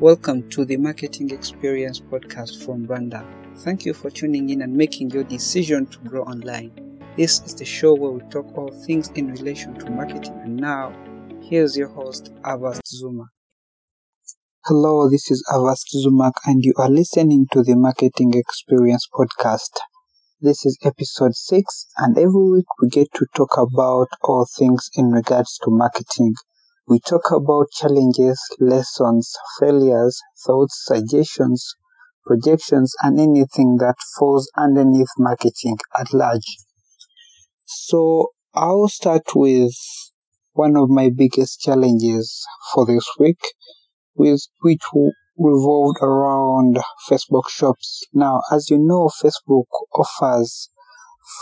[0.00, 3.26] Welcome to the Marketing Experience podcast from Brander.
[3.56, 6.70] Thank you for tuning in and making your decision to grow online.
[7.16, 10.38] This is the show where we talk all things in relation to marketing.
[10.44, 10.94] And now,
[11.42, 13.24] here's your host, Avast Zuma.
[14.66, 19.80] Hello, this is Avast Zumak, and you are listening to the Marketing Experience podcast.
[20.40, 25.10] This is episode 6, and every week we get to talk about all things in
[25.10, 26.34] regards to marketing.
[26.90, 31.74] We talk about challenges, lessons, failures, thoughts, suggestions,
[32.24, 36.56] projections, and anything that falls underneath marketing at large.
[37.66, 39.74] So, I'll start with
[40.54, 43.40] one of my biggest challenges for this week,
[44.14, 44.80] with which
[45.36, 48.00] revolved around Facebook shops.
[48.14, 50.70] Now, as you know, Facebook offers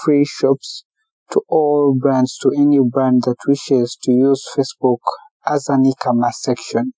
[0.02, 0.82] free shops
[1.30, 4.98] to all brands, to any brand that wishes to use Facebook
[5.46, 6.92] as an e-commerce section.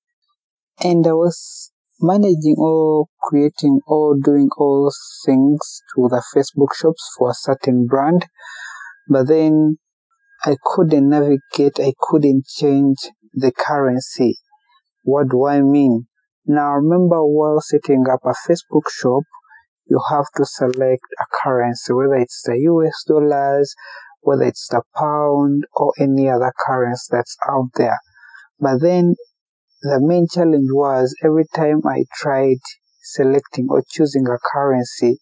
[0.83, 4.91] And I was managing or creating or doing all
[5.27, 8.27] things to the Facebook shops for a certain brand,
[9.09, 9.79] but then
[10.45, 12.99] I couldn't navigate, I couldn't change
[13.35, 14.37] the currency.
[15.03, 16.07] What do I mean?
[16.47, 19.25] Now remember while setting up a Facebook shop,
[19.87, 23.75] you have to select a currency, whether it's the US dollars,
[24.21, 27.99] whether it's the pound, or any other currency that's out there.
[28.61, 29.15] But then
[29.83, 32.59] the main challenge was every time I tried
[33.03, 35.19] selecting or choosing a currency,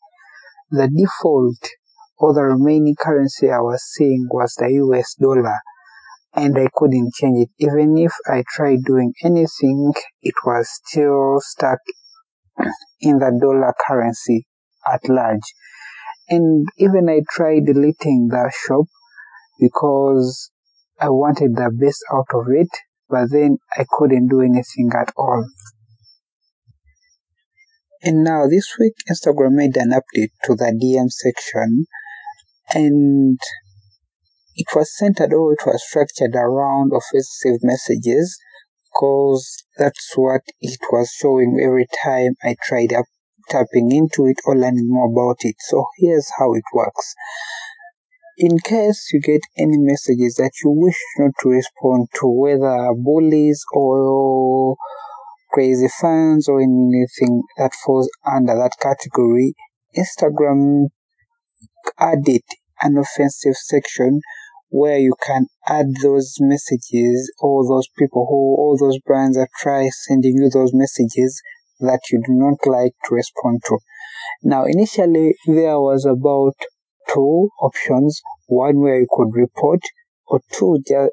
[0.70, 1.70] the default
[2.18, 5.58] or the remaining currency I was seeing was the US dollar
[6.34, 7.50] and I couldn't change it.
[7.58, 9.92] Even if I tried doing anything,
[10.22, 11.78] it was still stuck
[13.00, 14.46] in the dollar currency
[14.90, 15.54] at large.
[16.28, 18.86] And even I tried deleting the shop
[19.58, 20.50] because
[21.00, 22.68] I wanted the best out of it,
[23.08, 25.46] but then I couldn't do anything at all.
[28.02, 31.86] And now this week, Instagram made an update to the DM section,
[32.72, 33.38] and
[34.54, 38.38] it was centered or it was structured around offensive messages
[38.92, 43.04] because that's what it was showing every time I tried up
[43.48, 45.56] tapping into it or learning more about it.
[45.60, 47.14] So here's how it works.
[48.38, 53.64] In case you get any messages that you wish not to respond to, whether bullies
[53.72, 54.76] or
[55.52, 59.54] crazy fans or anything that falls under that category,
[59.96, 60.88] Instagram
[61.98, 62.42] added
[62.82, 64.20] an offensive section
[64.68, 69.88] where you can add those messages or those people who all those brands that try
[69.88, 71.40] sending you those messages
[71.80, 73.78] that you do not like to respond to.
[74.42, 76.56] Now initially there was about
[77.12, 79.80] two options, one where you could report
[80.26, 81.12] or two just,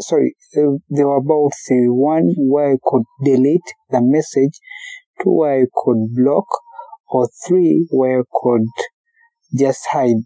[0.00, 1.88] sorry, there were about three.
[1.88, 4.58] One where you could delete the message,
[5.22, 6.46] two where you could block,
[7.08, 8.66] or three where you could
[9.56, 10.22] just hide.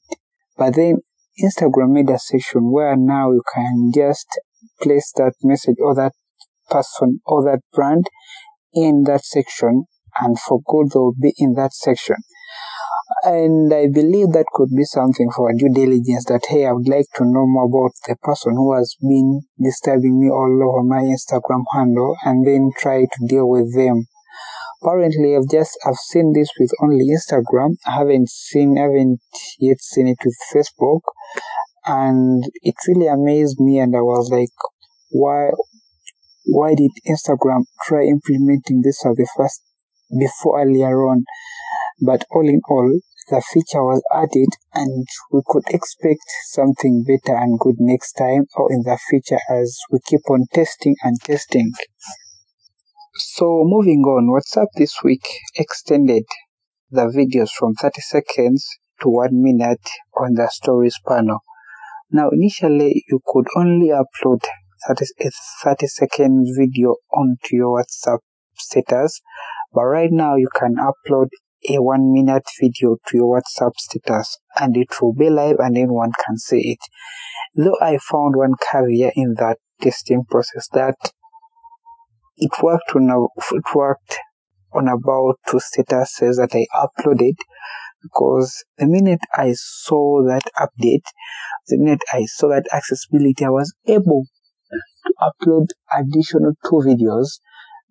[0.56, 0.98] But then
[1.42, 4.26] Instagram made a section where now you can just
[4.80, 6.12] place that message or that
[6.68, 8.06] person or that brand
[8.74, 9.84] in that section
[10.20, 12.16] and for good they'll be in that section.
[13.24, 17.06] And I believe that could be something for due diligence that, hey, I would like
[17.16, 21.64] to know more about the person who has been disturbing me all over my Instagram
[21.74, 24.06] handle and then try to deal with them.
[24.80, 27.74] Apparently, I've just, I've seen this with only Instagram.
[27.84, 29.20] I haven't seen, haven't
[29.58, 31.00] yet seen it with Facebook.
[31.86, 34.54] And it really amazed me and I was like,
[35.10, 35.50] why,
[36.44, 39.62] why did Instagram try implementing this as the first
[40.16, 41.24] before earlier on?
[42.00, 47.58] But all in all, the feature was added and we could expect something better and
[47.58, 51.72] good next time or in the future as we keep on testing and testing.
[53.16, 55.26] So moving on, WhatsApp this week
[55.56, 56.24] extended
[56.90, 58.66] the videos from 30 seconds
[59.02, 61.40] to 1 minute on the stories panel.
[62.10, 64.40] Now initially you could only upload
[64.86, 65.30] 30, a
[65.64, 68.20] 30 second video onto your WhatsApp
[68.56, 69.20] status,
[69.74, 71.28] but right now you can upload
[71.68, 76.12] a one minute video to your WhatsApp status and it will be live and anyone
[76.24, 76.78] can see it.
[77.54, 80.96] Though I found one caveat in that testing process that
[82.36, 83.24] it worked on a,
[83.56, 84.18] it worked
[84.72, 87.34] on about two statuses that I uploaded
[88.02, 91.04] because the minute I saw that update,
[91.66, 94.24] the minute I saw that accessibility, I was able
[94.70, 97.40] to upload additional two videos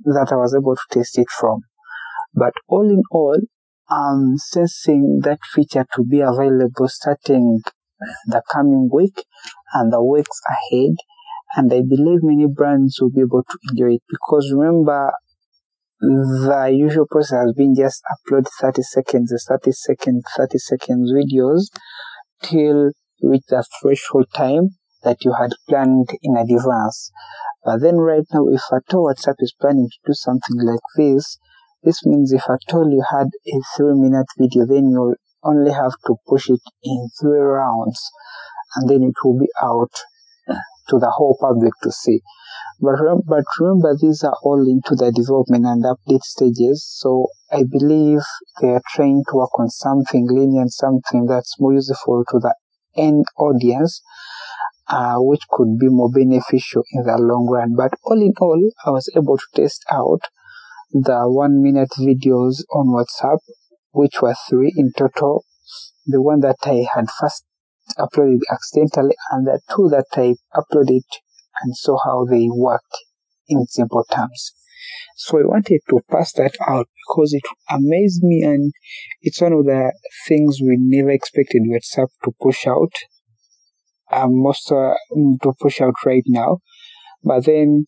[0.06, 1.62] that I was able to test it from.
[2.34, 3.38] But all in all,
[3.90, 7.62] I'm sensing that feature to be available starting
[8.28, 9.24] the coming week
[9.74, 10.96] and the weeks ahead.
[11.56, 15.12] And I believe many brands will be able to enjoy it because remember,
[16.00, 21.68] the usual process has been just upload 30 seconds, 30 seconds, 30 seconds videos
[22.44, 24.70] till you reach the threshold time
[25.04, 27.12] that you had planned in advance.
[27.64, 31.40] But then right now, if at all WhatsApp is planning to do something like this,
[31.88, 35.94] this means if at all you had a three minute video, then you'll only have
[36.06, 38.12] to push it in three rounds
[38.76, 39.94] and then it will be out
[40.90, 42.20] to the whole public to see.
[42.82, 42.96] But,
[43.26, 46.86] but remember, these are all into the development and update stages.
[46.86, 48.20] So I believe
[48.62, 52.54] they are trying to work on something lenient, something that's more useful to the
[52.96, 54.02] end audience,
[54.90, 57.76] uh, which could be more beneficial in the long run.
[57.76, 60.22] But all in all, I was able to test out
[60.92, 63.40] the one minute videos on WhatsApp,
[63.92, 65.44] which were three in total.
[66.06, 67.44] The one that I had first
[67.98, 71.04] uploaded accidentally and the two that I uploaded
[71.62, 72.96] and saw how they worked
[73.48, 74.54] in simple terms.
[75.16, 78.72] So I wanted to pass that out because it amazed me and
[79.22, 79.92] it's one of the
[80.28, 82.94] things we never expected WhatsApp to push out.
[84.10, 84.94] Um, most uh,
[85.44, 86.60] to push out right now.
[87.24, 87.88] But then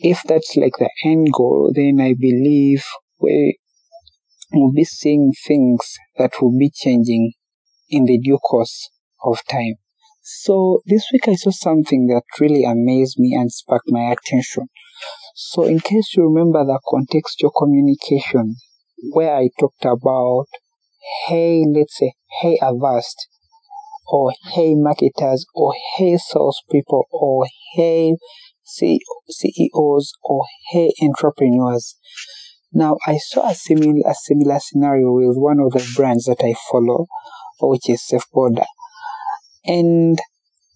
[0.00, 2.84] if that's like the end goal, then I believe
[3.20, 3.58] we
[4.52, 7.32] will be seeing things that will be changing
[7.88, 8.88] in the due course
[9.24, 9.74] of time.
[10.22, 14.68] So this week I saw something that really amazed me and sparked my attention.
[15.34, 18.56] So in case you remember the contextual communication
[19.12, 20.46] where I talked about,
[21.26, 23.28] hey, let's say, hey Avast,
[24.06, 28.14] or hey marketers, or hey salespeople, or hey
[28.70, 31.96] CEOs, or hey entrepreneurs.
[32.72, 36.54] Now I saw a similar, a similar scenario with one of the brands that I
[36.70, 37.06] follow,
[37.60, 38.64] which is SafeBoda
[39.64, 40.18] and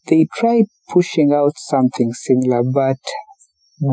[0.06, 2.98] they tried pushing out something similar, but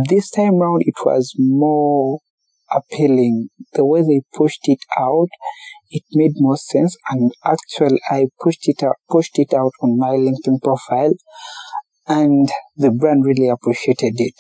[0.09, 2.19] this time round it was more
[2.71, 3.50] appealing.
[3.74, 5.30] The way they pushed it out,
[5.89, 10.12] it made more sense, and actually I pushed it out, pushed it out on my
[10.12, 11.13] LinkedIn profile,
[12.12, 14.36] and the brand really appreciated it.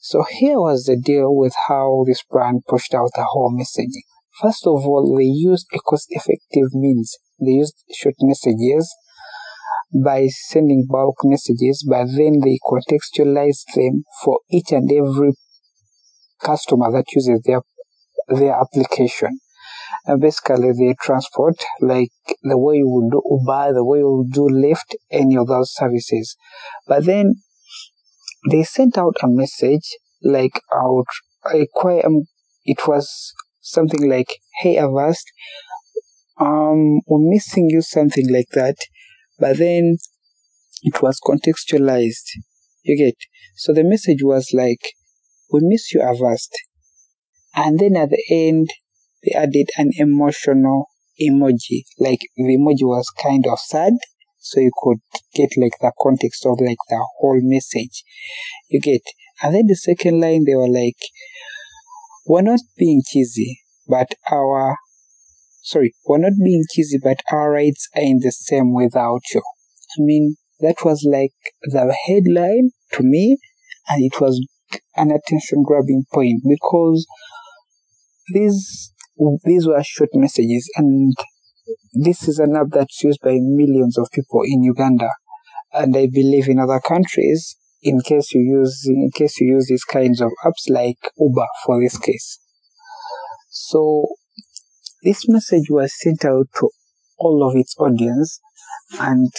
[0.00, 4.06] So here was the deal with how this brand pushed out the whole messaging.
[4.40, 7.16] First of all, they used a cost-effective means.
[7.38, 8.92] They used short messages
[10.04, 15.32] by sending bulk messages, but then they contextualized them for each and every
[16.42, 17.60] customer that uses their
[18.28, 19.38] their application.
[20.06, 22.10] And basically, they transport like
[22.42, 25.74] the way you would do Uber, the way you would do Lyft, any of those
[25.74, 26.36] services.
[26.86, 27.34] But then
[28.50, 31.06] they sent out a message like out
[31.52, 32.22] a quite um,
[32.64, 35.24] it was something like, "Hey Avast,
[36.38, 38.76] um, we're missing you," something like that
[39.42, 39.96] but then
[40.82, 42.28] it was contextualized.
[42.84, 43.16] You get?
[43.56, 44.94] So the message was like,
[45.52, 46.54] we miss you Avast.
[47.56, 48.68] And then at the end,
[49.24, 50.86] they added an emotional
[51.20, 51.82] emoji.
[51.98, 53.94] Like the emoji was kind of sad,
[54.38, 54.98] so you could
[55.34, 58.02] get like the context of like the whole message.
[58.68, 59.02] You get?
[59.42, 60.98] And then the second line, they were like,
[62.26, 64.76] we're not being cheesy, but our
[65.62, 69.42] sorry, we're not being cheesy, but our rights are in the same without you.
[69.98, 71.32] I mean, that was like
[71.62, 73.36] the headline to me,
[73.88, 74.44] and it was
[74.96, 77.06] an attention grabbing point because
[78.32, 78.91] these
[79.44, 81.14] these were short messages, and
[81.92, 85.10] this is an app that's used by millions of people in Uganda,
[85.72, 87.56] and I believe in other countries.
[87.84, 91.82] In case you use in case you use these kinds of apps like Uber for
[91.82, 92.38] this case.
[93.50, 94.06] So
[95.02, 96.70] this message was sent out to
[97.18, 98.38] all of its audience
[99.00, 99.32] and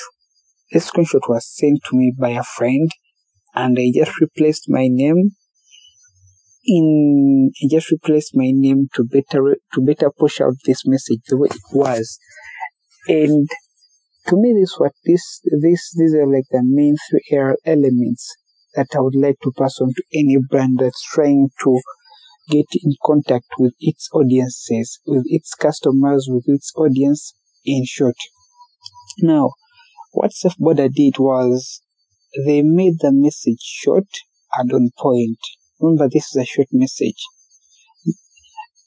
[0.74, 2.92] this screenshot was sent to me by a friend
[3.56, 5.32] and I just replaced my name
[6.65, 11.38] in I just replace my name to better to better push out this message the
[11.38, 12.20] way it was.
[13.08, 13.48] And
[14.27, 18.36] to me this what this this these are like the main three elements
[18.75, 21.79] that I would like to pass on to any brand that's trying to
[22.50, 27.34] get in contact with its audiences, with its customers, with its audience
[27.65, 28.15] in short.
[29.20, 29.51] Now,
[30.12, 31.82] what SafeBoda did was
[32.46, 34.08] they made the message short
[34.55, 35.39] and on point.
[35.84, 37.22] Remember, this is a short message.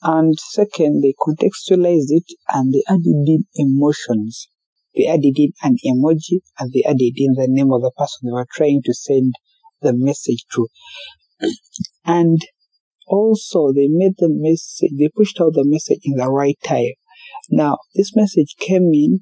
[0.03, 4.49] And second, they contextualized it and they added in emotions.
[4.97, 8.33] They added in an emoji and they added in the name of the person they
[8.33, 9.35] were trying to send
[9.83, 10.69] the message to.
[12.07, 12.41] And
[13.07, 16.93] also they made the message they pushed out the message in the right time
[17.51, 19.21] now this message came in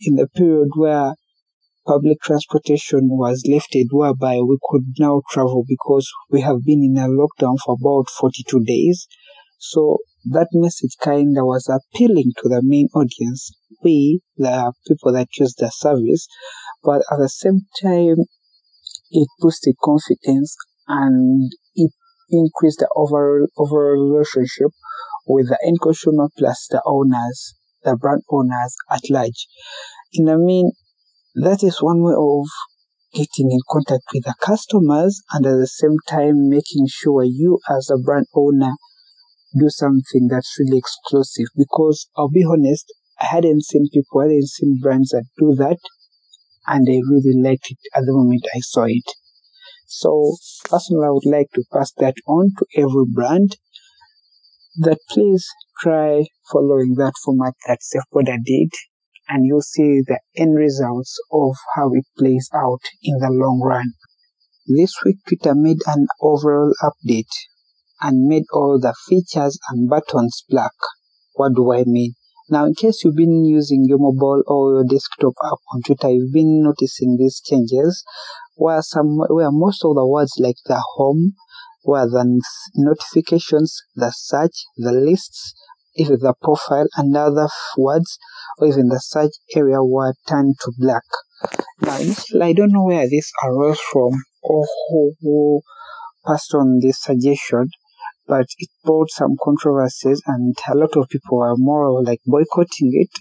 [0.00, 1.14] in the period where
[1.88, 7.08] public transportation was lifted whereby we could now travel because we have been in a
[7.08, 9.08] lockdown for about 42 days
[9.58, 13.50] So that message kinda was appealing to the main audience,
[13.82, 16.28] we, the people that use the service,
[16.82, 18.18] but at the same time,
[19.10, 21.92] it boosted confidence and it
[22.30, 24.70] increased the overall overall relationship
[25.26, 27.54] with the end consumer plus the owners,
[27.84, 29.46] the brand owners at large.
[30.14, 30.72] And I mean,
[31.34, 32.46] that is one way of
[33.12, 37.90] getting in contact with the customers and at the same time making sure you as
[37.90, 38.72] a brand owner
[39.58, 44.48] do something that's really exclusive because I'll be honest, I hadn't seen people, I hadn't
[44.48, 45.78] seen brands that do that
[46.66, 49.10] and I really liked it at the moment I saw it.
[49.86, 50.36] So
[50.68, 53.56] personally, I would like to pass that on to every brand
[54.76, 55.46] that please
[55.80, 58.70] try following that format that SafeBoda did
[59.28, 63.92] and you'll see the end results of how it plays out in the long run.
[64.66, 67.32] This week Twitter made an overall update
[68.00, 70.72] and made all the features and buttons black.
[71.34, 72.14] What do I mean?
[72.50, 76.32] Now, in case you've been using your mobile or your desktop app on Twitter, you've
[76.32, 78.02] been noticing these changes
[78.54, 81.34] where some, where most of the words like the home,
[81.82, 82.40] where the
[82.74, 85.54] notifications, the search, the lists,
[85.98, 88.18] even the profile and other words,
[88.58, 91.02] or even the search area were turned to black.
[91.82, 94.12] Now, initially, I don't know where this arose from
[94.42, 95.62] or who, who
[96.26, 97.68] passed on this suggestion,
[98.26, 103.20] but it brought some controversies and a lot of people were more like boycotting it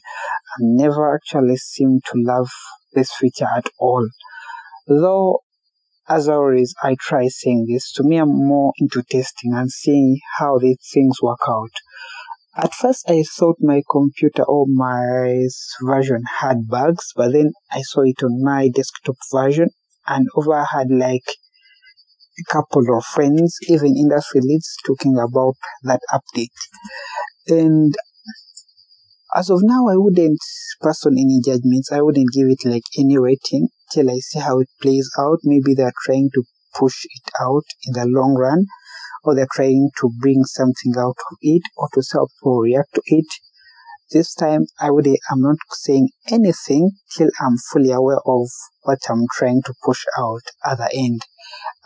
[0.57, 2.49] and never actually seemed to love
[2.93, 4.07] this feature at all.
[4.87, 5.41] Though,
[6.09, 10.57] as always, I try saying this, to me I'm more into testing and seeing how
[10.57, 11.71] these things work out.
[12.57, 15.45] At first I thought my computer or my
[15.85, 19.69] version had bugs, but then I saw it on my desktop version
[20.07, 21.35] and over had like
[22.39, 26.57] a couple of friends, even industry leads, talking about that update.
[27.47, 27.93] And
[29.35, 30.39] as of now, I wouldn't
[30.81, 31.91] pass on any judgments.
[31.91, 35.39] I wouldn't give it like any rating till I see how it plays out.
[35.43, 38.65] Maybe they're trying to push it out in the long run,
[39.27, 43.01] or they're trying to bring something out of it, or to how people react to
[43.05, 43.27] it.
[44.11, 48.47] This time, I would I'm not saying anything till I'm fully aware of
[48.83, 51.21] what I'm trying to push out at the end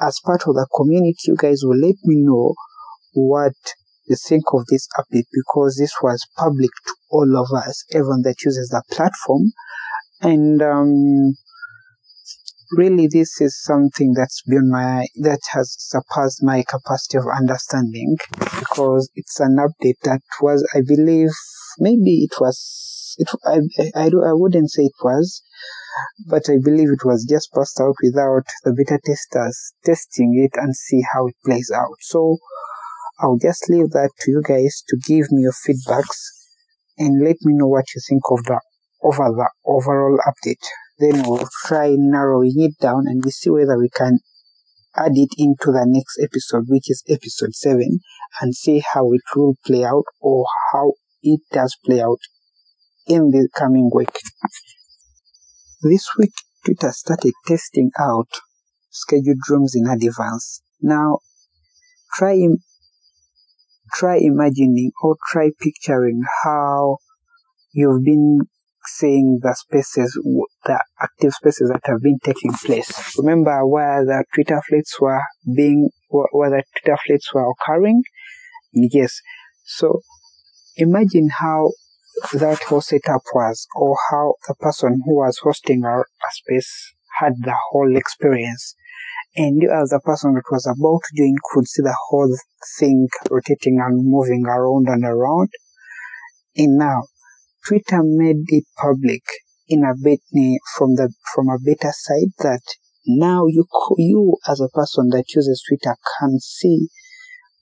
[0.01, 2.55] as part of the community, you guys will let me know
[3.13, 3.53] what
[4.05, 8.43] you think of this update because this was public to all of us, everyone that
[8.43, 9.51] uses the platform.
[10.21, 11.35] And um,
[12.77, 18.17] really, this is something that's beyond my that has surpassed my capacity of understanding
[18.59, 21.29] because it's an update that was, I believe,
[21.79, 23.15] maybe it was.
[23.17, 23.59] It, I,
[23.95, 25.43] I, I wouldn't say it was,
[26.27, 30.75] but I believe it was just passed out without the beta testers testing it and
[30.75, 31.97] see how it plays out.
[32.01, 32.37] So
[33.19, 36.19] I'll just leave that to you guys to give me your feedbacks
[36.97, 38.59] and let me know what you think of the
[39.03, 40.65] over the overall update.
[41.01, 44.19] Then we'll try narrowing it down and we see whether we can
[44.95, 47.99] add it into the next episode, which is episode 7,
[48.39, 50.93] and see how it will play out or how
[51.23, 52.19] it does play out
[53.07, 54.15] in the coming week.
[55.81, 58.29] This week, Twitter started testing out
[58.91, 60.61] scheduled rooms in advance.
[60.81, 61.19] Now,
[62.13, 62.37] try
[63.93, 66.97] try imagining or try picturing how
[67.71, 68.41] you've been
[68.85, 70.19] seeing the spaces,
[70.65, 73.15] the active spaces that have been taking place.
[73.17, 75.21] Remember where the Twitter fleets were
[75.55, 78.03] being, where the Twitter fleets were occurring?
[78.73, 79.19] Yes.
[79.65, 80.01] So
[80.77, 81.71] imagine how
[82.33, 87.55] that whole setup was or how the person who was hosting our space had the
[87.69, 88.75] whole experience.
[89.35, 92.35] And you as the person that was about to join could see the whole
[92.79, 95.49] thing rotating and moving around and around.
[96.57, 97.03] And now,
[97.67, 99.23] Twitter made it public
[99.67, 102.63] in a bit eh, from the from a beta side that
[103.05, 103.65] now you
[103.97, 106.87] you as a person that uses Twitter can see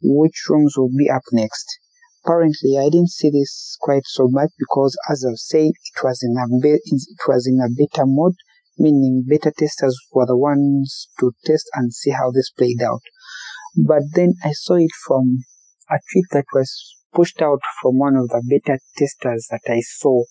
[0.01, 1.79] which rooms will be up next
[2.25, 6.35] Apparently, I didn't see this quite so much because, as I've said, it was in
[6.37, 8.35] a it was in a beta mode,
[8.77, 13.01] meaning beta testers were the ones to test and see how this played out.
[13.75, 15.45] But then I saw it from
[15.89, 20.23] a tweet that was pushed out from one of the beta testers that I saw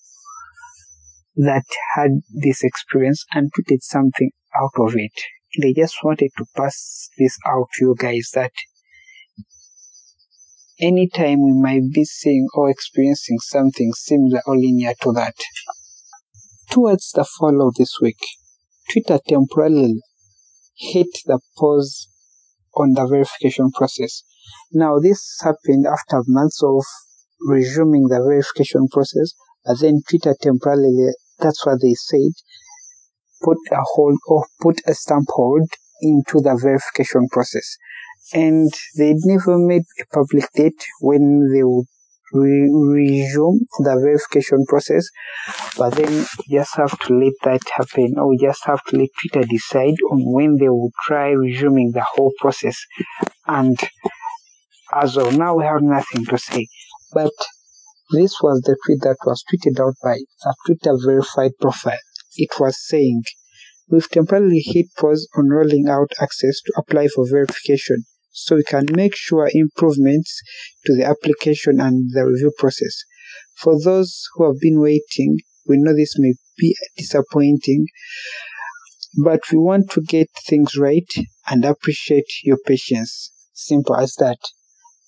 [1.37, 5.13] that had this experience and tweeted something out of it.
[5.63, 8.53] I just wanted to pass this out to you guys that
[10.81, 15.35] anytime we might be seeing or experiencing something similar or linear to that.
[16.71, 18.21] Towards the fall of this week,
[18.91, 20.01] Twitter temporarily
[20.77, 22.09] hit the pause
[22.75, 24.23] on the verification process.
[24.73, 26.85] Now, this happened after months of
[27.47, 29.33] resuming the verification process,
[29.65, 32.33] but then Twitter temporarily, that's what they said,
[33.43, 35.69] put a hold or put a stamp hold
[36.01, 37.77] into the verification process.
[38.33, 41.87] And they never made a public date when they would
[42.33, 45.09] re- resume the verification process,
[45.79, 49.47] but then we just have to let that happen, or just have to let Twitter
[49.49, 52.77] decide on when they will try resuming the whole process.
[53.47, 53.79] And
[54.93, 56.67] as of now, we have nothing to say.
[57.13, 57.33] But
[58.13, 61.99] this was the tweet that was tweeted out by a Twitter verified profile.
[62.37, 63.23] It was saying,
[63.91, 68.87] We've temporarily hit pause on rolling out access to apply for verification so we can
[68.93, 70.41] make sure improvements
[70.85, 73.05] to the application and the review process.
[73.57, 77.87] For those who have been waiting, we know this may be disappointing,
[79.23, 81.11] but we want to get things right
[81.49, 83.33] and appreciate your patience.
[83.53, 84.39] Simple as that.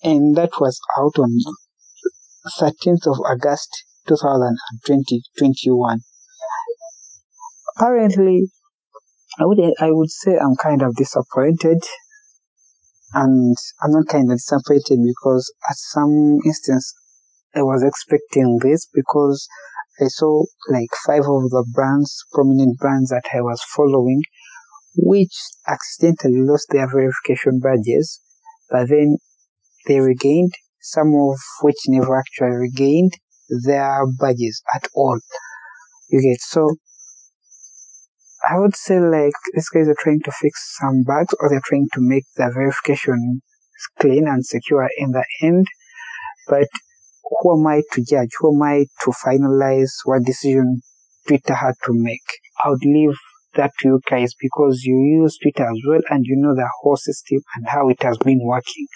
[0.03, 1.37] And that was out on
[2.59, 5.99] 13th of August 2021.
[7.77, 8.51] Apparently,
[9.39, 11.83] I would I would say I'm kind of disappointed,
[13.13, 16.93] and I'm not kind of disappointed because at some instance
[17.55, 19.47] I was expecting this because
[20.01, 24.23] I saw like five of the brands, prominent brands that I was following,
[24.95, 28.19] which accidentally lost their verification badges,
[28.69, 29.17] but then
[29.87, 33.13] they regained, some of which never actually regained
[33.65, 35.19] their badges at all.
[36.09, 36.75] You get so
[38.49, 41.87] I would say like these guys are trying to fix some bugs or they're trying
[41.93, 43.41] to make the verification
[43.99, 45.65] clean and secure in the end.
[46.47, 46.67] But
[47.23, 48.31] who am I to judge?
[48.39, 50.81] Who am I to finalize what decision
[51.27, 52.25] Twitter had to make?
[52.63, 53.15] I would leave
[53.55, 56.97] that to you guys because you use Twitter as well and you know the whole
[56.97, 58.87] system and how it has been working.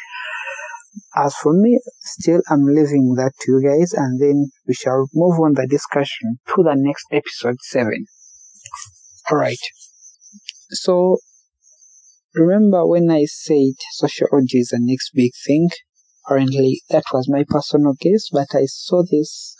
[1.15, 5.39] As for me, still I'm leaving that to you guys and then we shall move
[5.39, 8.05] on the discussion to the next episode 7.
[9.31, 9.59] Alright.
[10.69, 11.17] So,
[12.33, 15.69] remember when I said audio is the next big thing?
[16.25, 19.55] Apparently, that was my personal guess, but I saw this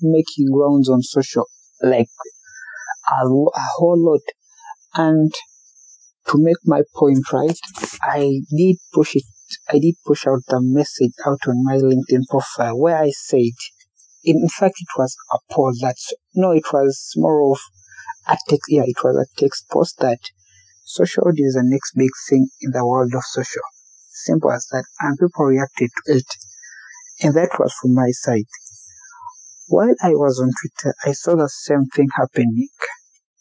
[0.00, 1.46] making rounds on social,
[1.82, 2.08] like
[3.10, 4.20] a, a whole lot.
[4.94, 5.32] And
[6.26, 7.58] to make my point right,
[8.02, 9.24] I did push it,
[9.72, 13.56] I did push out the message out on my LinkedIn profile where I said,
[14.24, 15.96] in fact, it was a poll that,
[16.34, 17.58] no, it was more of
[18.28, 20.20] a text, yeah, it was a text post that
[20.84, 23.62] social is the next big thing in the world of social.
[24.10, 24.84] Simple as that.
[25.00, 26.26] And people reacted to it.
[27.22, 28.50] And that was from my side.
[29.68, 32.68] While I was on Twitter, I saw the same thing happening.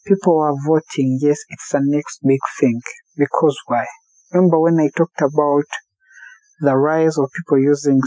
[0.06, 2.80] People were voting, yes, it's the next big thing.
[3.17, 3.86] Because why?
[4.32, 5.65] Remember when I talked about
[6.62, 8.00] the rise of people using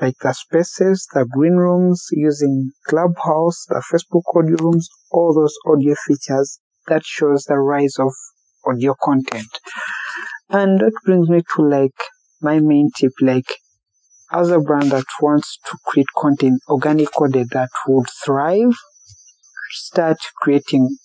[0.00, 5.94] like the spaces, the green rooms, using Clubhouse, the Facebook audio rooms, all those audio
[6.06, 8.12] features that shows the rise of
[8.66, 9.48] audio content.
[10.48, 12.00] And that brings me to like
[12.40, 13.46] my main tip, like
[14.32, 18.72] as a brand that wants to create content, organic content that would thrive,
[19.70, 20.96] start creating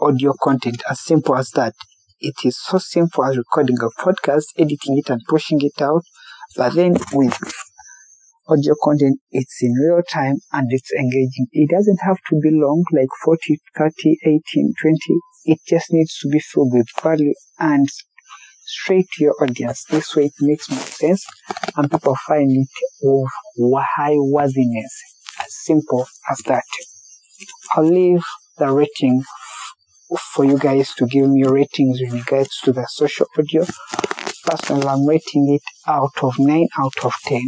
[0.00, 1.74] audio content as simple as that.
[2.20, 6.02] It is so simple as recording a podcast, editing it and pushing it out,
[6.56, 7.38] but then with
[8.48, 11.46] audio content, it's in real time and it's engaging.
[11.52, 14.98] It doesn't have to be long, like 40, 30, 18, 20.
[15.44, 17.86] It just needs to be filled with value and
[18.64, 19.84] straight to your audience.
[19.88, 21.26] This way it makes more sense
[21.76, 22.68] and people find it
[23.06, 24.92] of high worthiness.
[25.40, 26.64] As simple as that.
[27.74, 28.24] I'll leave
[28.58, 29.22] the rating
[30.34, 33.64] for you guys to give me ratings in regards to the social audio.
[34.44, 37.40] Personally, I'm rating it out of 9 out of 10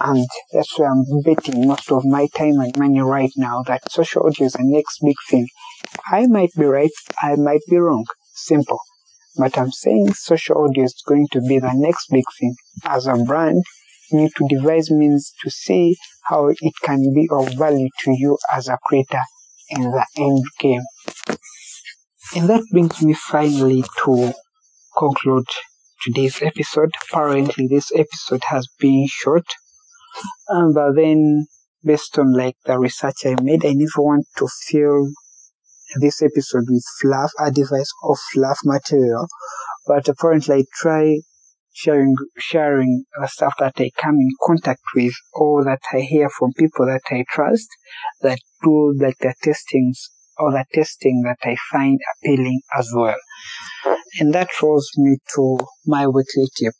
[0.00, 4.26] and that's where I'm betting most of my time and money right now that social
[4.26, 5.46] audio is the next big thing.
[6.10, 8.06] I might be right, I might be wrong.
[8.34, 8.80] Simple.
[9.36, 12.54] But I'm saying social audio is going to be the next big thing.
[12.84, 13.62] As a brand,
[14.10, 18.38] you need to devise means to see how it can be of value to you
[18.52, 19.22] as a creator
[19.70, 20.82] in the end game.
[22.34, 24.32] And that brings me finally to
[24.96, 25.46] conclude
[26.02, 26.90] today's episode.
[27.08, 29.46] Apparently, this episode has been short,
[30.50, 31.46] um, but then
[31.84, 35.08] based on like the research I made, I never want to fill
[36.00, 39.26] this episode with fluff, a device of fluff material.
[39.86, 41.18] But apparently, I try
[41.74, 46.52] sharing sharing the stuff that I come in contact with or that I hear from
[46.52, 47.68] people that I trust
[48.20, 53.16] that do like the testings or the testing that I find appealing as well.
[54.18, 56.72] And that rolls me to my weekly tip.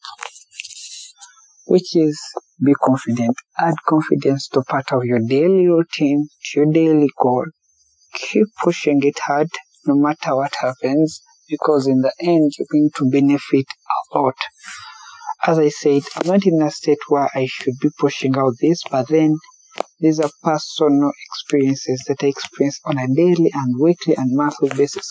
[1.67, 2.21] which is
[2.65, 3.37] be confident.
[3.59, 7.47] Add confidence to part of your daily routine, to your daily goal.
[8.15, 9.49] Keep pushing it hard
[9.87, 13.67] no matter what happens because in the end you're going to benefit
[14.15, 14.37] a lot.
[15.47, 18.83] As I said, I'm not in a state where I should be pushing out this,
[18.91, 19.37] but then
[20.01, 25.09] these are personal experiences that I experience on a daily and weekly and monthly basis.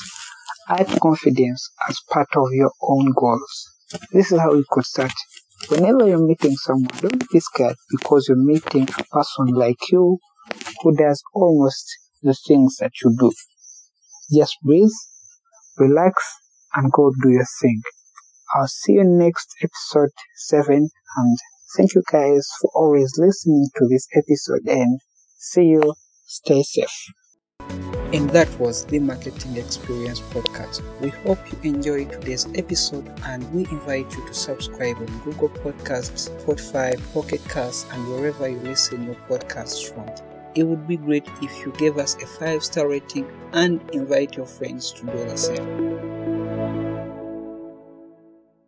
[0.72, 3.70] Add confidence as part of your own goals.
[4.14, 5.12] This is how you could start.
[5.68, 10.18] Whenever you're meeting someone, don't be scared because you're meeting a person like you
[10.82, 11.86] who does almost
[12.24, 13.34] the things that you do.
[14.34, 14.96] Just breathe,
[15.78, 16.24] relax,
[16.74, 17.82] and go do your thing.
[18.56, 20.12] I'll see you next episode
[20.48, 21.38] 7 and
[21.76, 25.02] thank you guys for always listening to this episode and
[25.38, 25.96] see you.
[26.28, 28.01] Stay safe.
[28.14, 30.82] And that was the Marketing Experience Podcast.
[31.00, 36.30] We hope you enjoyed today's episode and we invite you to subscribe on Google Podcasts,
[36.30, 40.10] Spotify, Pocket Casts, and wherever you listen your podcasts from.
[40.56, 44.46] It would be great if you gave us a 5 star rating and invite your
[44.46, 46.21] friends to do the same.